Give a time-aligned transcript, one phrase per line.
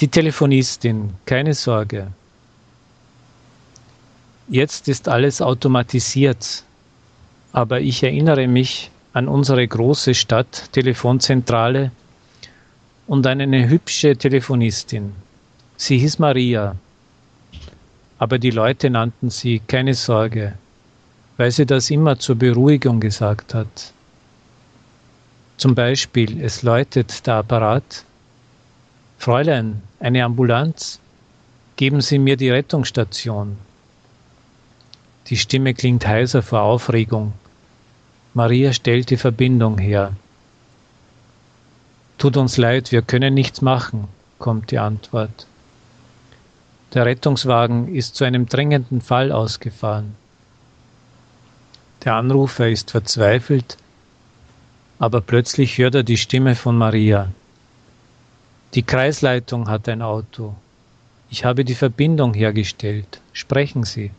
[0.00, 2.06] Die Telefonistin, keine Sorge.
[4.48, 6.64] Jetzt ist alles automatisiert,
[7.52, 11.92] aber ich erinnere mich an unsere große Stadt Telefonzentrale
[13.08, 15.12] und an eine hübsche Telefonistin.
[15.76, 16.76] Sie hieß Maria,
[18.18, 20.54] aber die Leute nannten sie keine Sorge,
[21.36, 23.92] weil sie das immer zur Beruhigung gesagt hat.
[25.58, 28.04] Zum Beispiel, es läutet der Apparat.
[29.20, 30.98] Fräulein, eine Ambulanz?
[31.76, 33.58] Geben Sie mir die Rettungsstation.
[35.26, 37.34] Die Stimme klingt heiser vor Aufregung.
[38.32, 40.14] Maria stellt die Verbindung her.
[42.16, 45.46] Tut uns leid, wir können nichts machen, kommt die Antwort.
[46.94, 50.16] Der Rettungswagen ist zu einem dringenden Fall ausgefahren.
[52.04, 53.76] Der Anrufer ist verzweifelt,
[54.98, 57.28] aber plötzlich hört er die Stimme von Maria.
[58.74, 60.54] Die Kreisleitung hat ein Auto.
[61.28, 63.20] Ich habe die Verbindung hergestellt.
[63.32, 64.12] Sprechen Sie.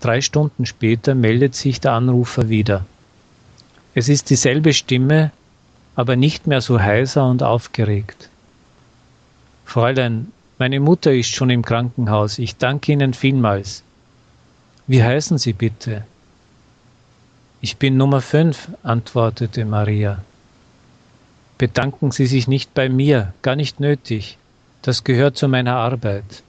[0.00, 2.86] Drei Stunden später meldet sich der Anrufer wieder.
[3.94, 5.32] Es ist dieselbe Stimme,
[5.96, 8.28] aber nicht mehr so heiser und aufgeregt.
[9.64, 12.38] Fräulein, meine Mutter ist schon im Krankenhaus.
[12.38, 13.82] Ich danke Ihnen vielmals.
[14.86, 16.04] Wie heißen Sie bitte?
[17.60, 20.22] Ich bin Nummer fünf, antwortete Maria.
[21.60, 24.38] Bedanken Sie sich nicht bei mir, gar nicht nötig.
[24.80, 26.42] Das gehört zu meiner Arbeit.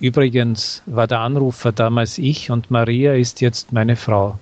[0.00, 4.40] Übrigens war der Anrufer damals ich und Maria ist jetzt meine Frau.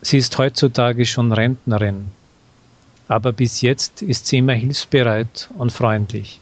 [0.00, 2.06] Sie ist heutzutage schon Rentnerin,
[3.06, 6.40] aber bis jetzt ist sie immer hilfsbereit und freundlich.